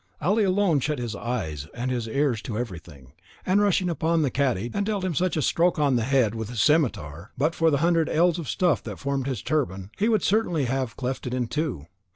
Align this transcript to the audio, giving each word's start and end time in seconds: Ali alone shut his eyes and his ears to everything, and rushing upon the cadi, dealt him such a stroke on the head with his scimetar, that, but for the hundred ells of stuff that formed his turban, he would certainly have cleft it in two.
Ali 0.19 0.43
alone 0.43 0.79
shut 0.79 0.97
his 0.97 1.15
eyes 1.15 1.67
and 1.75 1.91
his 1.91 2.07
ears 2.07 2.41
to 2.41 2.57
everything, 2.57 3.13
and 3.45 3.61
rushing 3.61 3.87
upon 3.87 4.23
the 4.23 4.31
cadi, 4.31 4.67
dealt 4.69 5.03
him 5.05 5.13
such 5.13 5.37
a 5.37 5.43
stroke 5.43 5.77
on 5.77 5.95
the 5.95 6.01
head 6.01 6.33
with 6.33 6.49
his 6.49 6.59
scimetar, 6.59 7.27
that, 7.29 7.33
but 7.37 7.53
for 7.53 7.69
the 7.69 7.77
hundred 7.85 8.09
ells 8.09 8.39
of 8.39 8.49
stuff 8.49 8.81
that 8.81 8.97
formed 8.97 9.27
his 9.27 9.43
turban, 9.43 9.91
he 9.99 10.09
would 10.09 10.23
certainly 10.23 10.65
have 10.65 10.97
cleft 10.97 11.27
it 11.27 11.35
in 11.35 11.45
two. 11.45 11.85